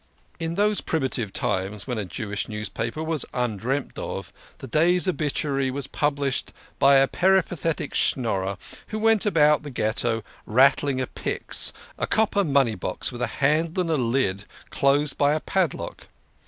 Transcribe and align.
In 0.39 0.55
those 0.55 0.81
primitive 0.81 1.31
times, 1.31 1.85
when 1.85 1.99
a 1.99 2.05
Jewish 2.05 2.49
newspaper 2.49 3.03
was 3.03 3.23
undreamt 3.35 3.99
of, 3.99 4.33
the 4.57 4.65
day's 4.65 5.07
obituary 5.07 5.69
was 5.69 5.85
published 5.85 6.51
by 6.79 6.95
a 6.95 7.07
peripa 7.07 7.55
tetic 7.55 7.91
Schnorrer^ 7.93 8.57
who 8.87 8.97
went 8.97 9.27
about 9.27 9.61
the 9.61 9.69
Ghetto 9.69 10.23
rattling 10.47 10.99
a 10.99 11.05
pyx 11.05 11.71
a 11.99 12.07
copper 12.07 12.43
money 12.43 12.73
box 12.73 13.11
with 13.11 13.21
a 13.21 13.27
handle 13.27 13.81
and 13.81 13.91
a 13.91 13.95
lid 13.95 14.45
closed 14.71 15.19
by 15.19 15.33
a 15.33 15.39
padlock. 15.39 16.07